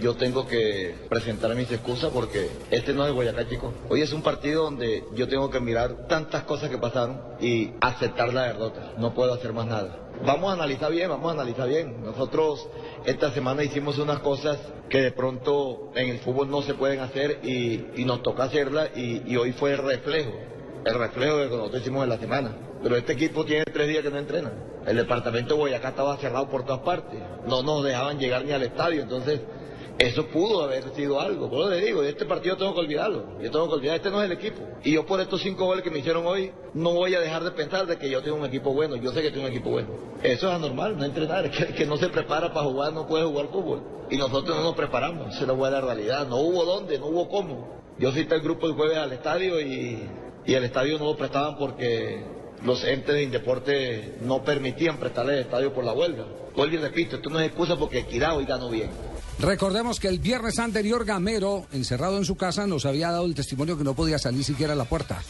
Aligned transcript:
yo 0.00 0.14
tengo 0.14 0.46
que 0.46 0.94
presentar 1.08 1.54
mis 1.54 1.70
excusas 1.70 2.10
porque 2.10 2.48
este 2.70 2.92
no 2.92 3.06
es 3.06 3.12
Boyacá, 3.12 3.48
chicos. 3.48 3.72
Hoy 3.88 4.02
es 4.02 4.12
un 4.12 4.22
partido 4.22 4.64
donde 4.64 5.04
yo 5.14 5.28
tengo 5.28 5.50
que 5.50 5.60
mirar 5.60 6.06
tantas 6.08 6.44
cosas 6.44 6.70
que 6.70 6.78
pasaron 6.78 7.20
y 7.40 7.72
aceptar 7.80 8.32
la 8.32 8.44
derrota. 8.44 8.92
No 8.98 9.14
puedo 9.14 9.34
hacer 9.34 9.52
más 9.52 9.66
nada. 9.66 10.08
Vamos 10.24 10.50
a 10.50 10.54
analizar 10.54 10.90
bien, 10.90 11.08
vamos 11.08 11.30
a 11.30 11.34
analizar 11.34 11.68
bien. 11.68 12.02
Nosotros 12.02 12.68
esta 13.04 13.30
semana 13.32 13.62
hicimos 13.62 13.98
unas 13.98 14.20
cosas 14.20 14.58
que 14.88 15.00
de 15.00 15.12
pronto 15.12 15.92
en 15.94 16.08
el 16.08 16.18
fútbol 16.18 16.50
no 16.50 16.62
se 16.62 16.74
pueden 16.74 17.00
hacer 17.00 17.40
y, 17.42 18.04
nos 18.04 18.22
toca 18.22 18.44
hacerlas 18.44 18.90
y, 18.96 19.22
y 19.30 19.36
hoy 19.36 19.52
fue 19.52 19.72
el 19.72 19.78
reflejo, 19.78 20.32
el 20.84 20.94
reflejo 20.94 21.36
de 21.36 21.44
lo 21.44 21.50
que 21.50 21.56
nosotros 21.56 21.82
hicimos 21.82 22.02
en 22.02 22.08
la 22.08 22.18
semana. 22.18 22.56
Pero 22.82 22.96
este 22.96 23.12
equipo 23.12 23.44
tiene 23.44 23.64
tres 23.64 23.88
días 23.88 24.02
que 24.02 24.10
no 24.10 24.18
entrena. 24.18 24.52
El 24.86 24.96
departamento 24.96 25.54
de 25.54 25.60
Boyacá 25.60 25.90
estaba 25.90 26.16
cerrado 26.16 26.48
por 26.48 26.64
todas 26.64 26.80
partes. 26.80 27.20
No 27.46 27.62
nos 27.62 27.84
dejaban 27.84 28.18
llegar 28.18 28.44
ni 28.44 28.52
al 28.52 28.62
estadio. 28.62 29.02
Entonces, 29.02 29.40
eso 29.98 30.26
pudo 30.26 30.62
haber 30.62 30.84
sido 30.94 31.20
algo. 31.20 31.50
Por 31.50 31.60
eso 31.60 31.70
le 31.70 31.84
digo, 31.84 32.02
este 32.02 32.24
partido 32.24 32.56
tengo 32.56 32.74
que 32.74 32.80
olvidarlo. 32.80 33.40
Yo 33.40 33.50
tengo 33.50 33.68
que 33.68 33.74
olvidar, 33.74 33.96
este 33.96 34.10
no 34.10 34.22
es 34.22 34.30
el 34.30 34.32
equipo. 34.32 34.62
Y 34.82 34.92
yo 34.92 35.04
por 35.04 35.20
estos 35.20 35.42
cinco 35.42 35.66
goles 35.66 35.84
que 35.84 35.90
me 35.90 35.98
hicieron 35.98 36.26
hoy, 36.26 36.52
no 36.74 36.92
voy 36.92 37.14
a 37.14 37.20
dejar 37.20 37.44
de 37.44 37.50
pensar 37.50 37.86
de 37.86 37.98
que 37.98 38.08
yo 38.08 38.22
tengo 38.22 38.36
un 38.36 38.44
equipo 38.44 38.72
bueno. 38.72 38.96
Yo 38.96 39.12
sé 39.12 39.22
que 39.22 39.30
tengo 39.30 39.46
un 39.46 39.52
equipo 39.52 39.70
bueno. 39.70 39.88
Eso 40.22 40.48
es 40.48 40.54
anormal, 40.54 40.96
no 40.96 41.04
entrenar. 41.04 41.46
Es 41.60 41.74
que, 41.74 41.86
no 41.86 41.96
se 41.96 42.08
prepara 42.08 42.52
para 42.52 42.66
jugar, 42.66 42.92
no 42.92 43.06
puede 43.06 43.24
jugar 43.24 43.48
fútbol. 43.48 43.82
Y 44.10 44.16
nosotros 44.16 44.56
no 44.56 44.62
nos 44.62 44.74
preparamos. 44.74 45.28
Esa 45.28 45.42
es 45.42 45.46
la 45.46 45.52
buena 45.52 45.80
realidad. 45.80 46.26
No 46.26 46.36
hubo 46.38 46.64
dónde, 46.64 46.98
no 46.98 47.06
hubo 47.06 47.28
cómo. 47.28 47.80
Yo 47.98 48.12
cité 48.12 48.36
el 48.36 48.40
grupo 48.40 48.66
el 48.66 48.72
jueves 48.72 48.96
al 48.96 49.12
estadio 49.12 49.60
y, 49.60 50.08
y 50.46 50.54
el 50.54 50.64
estadio 50.64 50.98
no 50.98 51.04
lo 51.04 51.16
prestaban 51.16 51.58
porque 51.58 52.24
los 52.64 52.84
entes 52.84 53.14
de 53.14 53.22
Indeporte 53.22 54.18
no 54.22 54.42
permitían 54.42 54.98
prestarle 54.98 55.34
el 55.34 55.40
estadio 55.40 55.72
por 55.72 55.84
la 55.84 55.92
huelga. 55.92 56.24
Vuelvo 56.54 56.74
y 56.74 56.78
repito, 56.78 57.16
esto 57.16 57.30
no 57.30 57.40
es 57.40 57.46
excusa 57.46 57.76
porque 57.78 58.00
Equidad 58.00 58.36
hoy 58.36 58.44
ganó 58.44 58.68
bien. 58.70 58.90
Recordemos 59.38 59.98
que 60.00 60.08
el 60.08 60.18
viernes 60.18 60.58
anterior 60.58 61.04
Gamero, 61.04 61.66
encerrado 61.72 62.18
en 62.18 62.24
su 62.24 62.36
casa, 62.36 62.66
nos 62.66 62.84
había 62.84 63.10
dado 63.10 63.24
el 63.24 63.34
testimonio 63.34 63.78
que 63.78 63.84
no 63.84 63.94
podía 63.94 64.18
salir 64.18 64.44
siquiera 64.44 64.74
a 64.74 64.76
la 64.76 64.84
puerta 64.84 65.22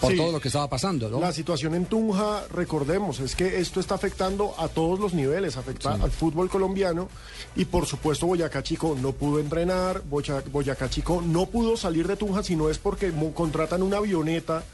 por 0.00 0.12
Sí. 0.12 0.16
todo 0.16 0.32
lo 0.32 0.40
que 0.40 0.48
estaba 0.48 0.68
pasando, 0.68 1.08
¿no? 1.10 1.20
La 1.20 1.32
situación 1.32 1.74
en 1.74 1.84
Tunja, 1.86 2.44
recordemos, 2.52 3.20
es 3.20 3.36
que 3.36 3.60
esto 3.60 3.78
está 3.78 3.94
afectando 3.94 4.52
a 4.58 4.66
todos 4.68 4.98
los 4.98 5.12
niveles, 5.14 5.56
afecta 5.56 5.92
al 5.94 6.10
fútbol 6.10 6.48
colombiano 6.48 7.08
y 7.54 7.66
por 7.66 7.86
supuesto 7.86 8.26
Boyacá 8.26 8.62
Chico 8.64 8.96
no 9.00 9.12
pudo 9.12 9.38
entrenar, 9.38 10.02
Boya- 10.02 10.42
Boyacá 10.50 10.88
Chico 10.90 11.22
no 11.24 11.46
pudo 11.46 11.76
salir 11.76 12.08
de 12.08 12.16
Tunja 12.16 12.42
si 12.42 12.56
no 12.56 12.68
es 12.70 12.78
porque 12.78 13.12
contratan 13.34 13.82
una 13.82 13.98
avioneta 13.98 14.64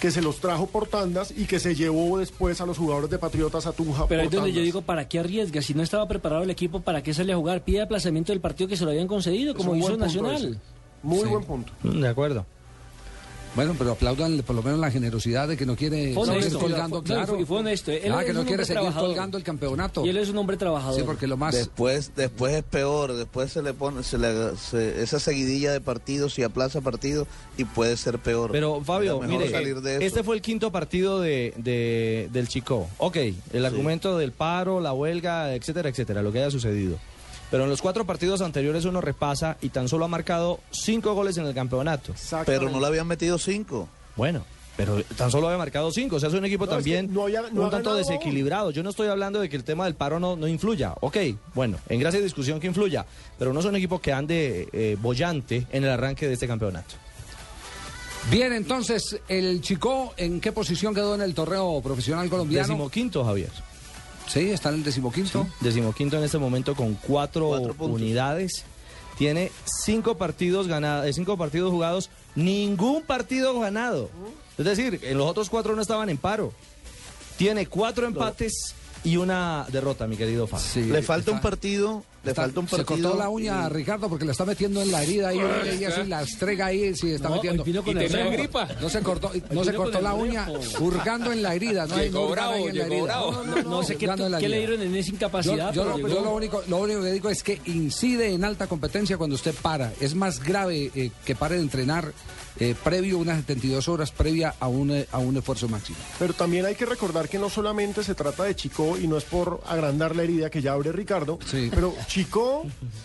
que 0.00 0.10
se 0.10 0.22
los 0.22 0.38
trajo 0.38 0.66
por 0.66 0.86
tandas 0.86 1.32
y 1.36 1.46
que 1.46 1.58
se 1.58 1.74
llevó 1.74 2.18
después 2.18 2.60
a 2.60 2.66
los 2.66 2.78
jugadores 2.78 3.10
de 3.10 3.18
Patriotas 3.18 3.66
a 3.66 3.72
Tunja 3.72 4.06
Pero 4.06 4.22
es 4.22 4.30
donde 4.30 4.52
yo 4.52 4.60
digo, 4.62 4.82
¿para 4.82 5.08
qué 5.08 5.18
arriesga? 5.18 5.60
Si 5.62 5.74
no 5.74 5.82
estaba 5.82 6.06
preparado 6.06 6.42
el 6.44 6.50
equipo, 6.50 6.80
¿para 6.80 7.02
qué 7.02 7.12
sale 7.12 7.32
a 7.32 7.36
jugar? 7.36 7.64
Pide 7.64 7.82
aplazamiento 7.82 8.32
del 8.32 8.40
partido 8.40 8.68
que 8.68 8.76
se 8.76 8.84
lo 8.84 8.90
habían 8.90 9.08
concedido, 9.08 9.54
como 9.54 9.74
hizo 9.74 9.96
Nacional. 9.96 10.36
ese. 10.36 10.58
Muy 11.02 11.20
Sí. 11.20 11.26
buen 11.26 11.44
punto. 11.44 11.72
De 11.82 12.08
acuerdo. 12.08 12.46
Bueno, 13.56 13.74
pero 13.76 13.92
aplaudan 13.92 14.38
por 14.46 14.54
lo 14.54 14.62
menos 14.62 14.78
la 14.78 14.90
generosidad 14.90 15.48
de 15.48 15.56
que 15.56 15.66
no 15.66 15.74
quiere 15.74 16.14
seguir 16.14 16.52
colgando, 16.58 17.02
claro. 17.02 17.26
fue- 17.26 17.40
y 17.42 17.44
fue 17.44 17.58
honesto. 17.58 17.90
Él 17.90 18.12
Ah, 18.12 18.20
es 18.20 18.26
que 18.26 18.32
no 18.32 18.44
quiere 18.44 18.64
seguir 18.64 18.80
trabajador. 18.80 19.08
colgando 19.08 19.36
el 19.38 19.42
campeonato. 19.44 20.06
Y 20.06 20.10
él 20.10 20.16
es 20.18 20.28
un 20.28 20.38
hombre 20.38 20.56
trabajador. 20.56 21.00
Sí, 21.00 21.02
porque 21.04 21.26
lo 21.26 21.36
más... 21.36 21.54
Después, 21.54 22.12
después 22.14 22.54
es 22.54 22.62
peor, 22.62 23.14
después 23.14 23.50
se 23.50 23.62
le 23.62 23.72
pone 23.74 24.02
se 24.04 24.16
le, 24.18 24.56
se- 24.56 25.02
esa 25.02 25.18
seguidilla 25.18 25.72
de 25.72 25.80
partidos 25.80 26.38
y 26.38 26.44
aplaza 26.44 26.80
partidos 26.80 27.26
y 27.56 27.64
puede 27.64 27.96
ser 27.96 28.18
peor. 28.20 28.52
Pero 28.52 28.80
Fabio, 28.84 29.20
mire, 29.22 29.50
salir 29.50 29.80
de 29.80 29.96
eso. 29.96 30.04
este 30.04 30.22
fue 30.22 30.36
el 30.36 30.42
quinto 30.42 30.70
partido 30.70 31.20
de, 31.20 31.52
de- 31.56 32.28
del 32.32 32.46
Chico. 32.48 32.88
Ok, 32.98 33.16
el 33.52 33.64
argumento 33.66 34.16
del 34.18 34.30
paro, 34.32 34.78
la 34.80 34.92
huelga, 34.92 35.54
etcétera, 35.54 35.88
etcétera, 35.88 36.22
lo 36.22 36.30
que 36.32 36.38
haya 36.40 36.50
sucedido. 36.50 36.96
Pero 37.50 37.64
en 37.64 37.70
los 37.70 37.80
cuatro 37.80 38.04
partidos 38.04 38.40
anteriores 38.42 38.84
uno 38.84 39.00
repasa 39.00 39.56
y 39.62 39.70
tan 39.70 39.88
solo 39.88 40.04
ha 40.04 40.08
marcado 40.08 40.60
cinco 40.70 41.14
goles 41.14 41.36
en 41.38 41.46
el 41.46 41.54
campeonato. 41.54 42.14
Pero 42.44 42.68
no 42.70 42.78
le 42.80 42.86
habían 42.86 43.06
metido 43.06 43.38
cinco. 43.38 43.88
Bueno, 44.16 44.44
pero 44.76 45.02
tan 45.16 45.30
solo 45.30 45.46
había 45.48 45.58
marcado 45.58 45.90
cinco. 45.90 46.16
O 46.16 46.20
sea, 46.20 46.28
es 46.28 46.34
un 46.34 46.44
equipo 46.44 46.66
No, 46.66 46.72
es 46.72 46.76
también 46.76 47.08
que 47.08 47.14
no 47.14 47.22
había- 47.22 47.42
no 47.50 47.62
un 47.62 47.70
tanto 47.70 47.94
desequilibrado. 47.94 48.70
Yo 48.70 48.82
no 48.82 48.90
estoy 48.90 49.08
hablando 49.08 49.40
de 49.40 49.48
que 49.48 49.56
el 49.56 49.64
tema 49.64 49.86
del 49.86 49.94
paro 49.94 50.20
no, 50.20 50.36
no 50.36 50.46
influya. 50.46 50.92
Ok, 51.00 51.16
bueno, 51.54 51.78
en 51.88 51.98
gracia 52.00 52.20
y 52.20 52.22
discusión 52.22 52.60
que 52.60 52.66
influya. 52.66 53.06
Pero 53.38 53.52
no 53.54 53.60
es 53.60 53.66
un 53.66 53.76
equipo 53.76 53.98
que 54.00 54.12
ande 54.12 54.68
eh, 54.72 54.96
bollante 55.00 55.66
en 55.72 55.84
el 55.84 55.90
arranque 55.90 56.26
de 56.28 56.34
este 56.34 56.46
campeonato. 56.46 56.94
Bien, 58.30 58.52
entonces, 58.52 59.18
el 59.28 59.62
Chico, 59.62 60.12
¿en 60.18 60.40
qué 60.40 60.52
posición 60.52 60.94
quedó 60.94 61.14
en 61.14 61.22
el 61.22 61.34
torneo 61.34 61.80
profesional 61.82 62.28
colombiano? 62.28 62.66
Decimoquinto, 62.68 63.24
Javier. 63.24 63.48
Sí, 64.28 64.50
está 64.50 64.68
en 64.68 64.76
el 64.76 64.84
decimoquinto. 64.84 65.46
Decimoquinto 65.60 66.16
en 66.18 66.24
este 66.24 66.38
momento 66.38 66.74
con 66.74 66.94
cuatro, 66.94 67.50
unidades. 67.78 68.64
Tiene 69.16 69.50
cinco 69.84 70.16
partidos 70.16 70.68
ganados, 70.68 71.12
cinco 71.16 71.36
partidos 71.36 71.72
jugados, 71.72 72.08
ningún 72.36 73.02
partido 73.02 73.58
ganado. 73.58 74.10
Es 74.56 74.64
decir, 74.64 75.00
en 75.02 75.18
los 75.18 75.26
otros 75.26 75.50
cuatro 75.50 75.74
no 75.74 75.82
estaban 75.82 76.08
en 76.08 76.18
paro. 76.18 76.52
Tiene 77.36 77.66
cuatro 77.66 78.06
empates 78.06 78.74
y 79.04 79.16
una 79.16 79.66
derrota, 79.70 80.06
mi 80.06 80.16
querido 80.16 80.46
Fabio. 80.46 80.66
Sí, 80.72 80.82
Le 80.84 81.02
falta 81.02 81.30
está- 81.30 81.32
un 81.32 81.40
partido, 81.40 82.04
le 82.28 82.32
está- 82.32 82.42
falta 82.42 82.60
un 82.60 82.68
Se 82.68 82.76
partido. 82.76 83.08
cortó 83.10 83.18
la 83.22 83.28
uña 83.28 83.64
a 83.64 83.68
Ricardo 83.68 84.08
porque 84.08 84.24
la 84.24 84.32
está 84.32 84.44
metiendo 84.44 84.82
en 84.82 84.90
la 84.92 85.02
herida 85.02 85.28
ahí 85.28 85.40
y 85.80 85.84
así 85.84 86.04
la 86.04 86.22
estrega 86.22 86.66
ahí, 86.66 86.94
sí, 86.94 87.12
está 87.12 87.28
No, 87.28 87.34
metiendo. 87.36 87.62
con 87.64 87.72
Y 87.74 87.76
el 87.76 88.08
tenía 88.08 88.24
repo. 88.24 88.30
gripa. 88.36 88.68
No 88.80 88.88
se 88.88 89.00
cortó, 89.00 89.30
no 89.50 89.64
se 89.64 89.74
cortó 89.74 90.00
la 90.00 90.14
uña, 90.14 90.46
hurgando 90.80 91.32
en 91.32 91.42
la 91.42 91.54
herida. 91.54 91.86
No, 91.86 91.94
hay- 91.96 92.10
no 92.10 92.18
Llegó 92.20 92.26
ahí 92.26 92.32
bravo, 92.32 92.54
en 92.56 92.66
la 92.66 92.72
llegó 92.72 92.86
herida. 92.94 93.02
bravo. 93.04 93.32
No, 93.32 93.44
no, 93.44 93.56
no, 93.62 93.70
No 93.70 93.82
sé 93.82 93.96
qué, 93.96 94.06
le 94.06 94.58
dieron 94.58 94.82
en 94.82 94.94
esa 94.96 95.10
incapacidad. 95.10 95.72
yo 95.72 95.82
pero 95.82 95.90
lo, 95.90 95.96
llegó. 95.96 96.08
yo 96.08 96.24
lo 96.24 96.34
único, 96.34 96.62
lo 96.68 96.76
único 96.78 97.02
que 97.02 97.12
digo 97.12 97.28
es 97.30 97.42
que 97.42 97.60
incide 97.66 98.32
en 98.32 98.44
alta 98.44 98.66
competencia 98.66 99.16
cuando 99.16 99.36
usted 99.36 99.54
para. 99.60 99.92
Es 100.00 100.14
más 100.14 100.42
grave 100.42 100.90
eh, 100.94 101.10
que 101.24 101.34
pare 101.34 101.56
de 101.56 101.62
entrenar 101.62 102.12
eh, 102.60 102.74
previo 102.82 103.18
a 103.18 103.20
unas 103.20 103.36
72 103.36 103.86
horas, 103.86 104.10
previa 104.10 104.52
a 104.58 104.66
un, 104.66 104.90
eh, 104.90 105.06
a 105.12 105.18
un 105.18 105.36
esfuerzo 105.36 105.68
máximo. 105.68 105.96
Pero 106.18 106.34
también 106.34 106.66
hay 106.66 106.74
que 106.74 106.86
recordar 106.86 107.28
que 107.28 107.38
no 107.38 107.48
solamente 107.48 108.02
se 108.02 108.16
trata 108.16 108.42
de 108.44 108.56
Chico 108.56 108.98
y 108.98 109.06
no 109.06 109.16
es 109.16 109.22
por 109.22 109.60
agrandar 109.68 110.16
la 110.16 110.24
herida 110.24 110.50
que 110.50 110.60
ya 110.60 110.72
abre 110.72 110.90
Ricardo, 110.90 111.38
Sí. 111.48 111.68
pero 111.72 111.94
Chico, 112.08 112.17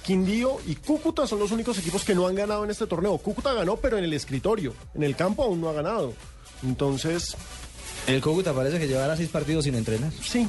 Quindío 0.04 0.58
y 0.66 0.76
Cúcuta 0.76 1.28
son 1.28 1.40
los 1.40 1.52
únicos 1.52 1.78
equipos 1.78 2.04
que 2.04 2.16
no 2.16 2.28
han 2.28 2.36
ganado 2.36 2.64
en 2.64 2.72
este 2.72 2.88
torneo. 2.88 3.18
Cúcuta 3.18 3.54
ganó, 3.54 3.78
pero 3.78 3.98
en 3.98 4.04
el 4.04 4.14
escritorio. 4.14 4.74
En 4.96 5.04
el 5.04 5.16
campo 5.16 5.44
aún 5.44 5.62
no 5.62 5.70
ha 5.70 5.74
ganado. 5.74 6.14
Entonces, 6.64 7.36
El 8.08 8.22
Cúcuta 8.22 8.54
parece 8.54 8.80
que 8.80 8.88
llevará 8.88 9.16
seis 9.16 9.30
partidos 9.30 9.66
sin 9.66 9.76
entrenar. 9.76 10.12
sí. 10.22 10.48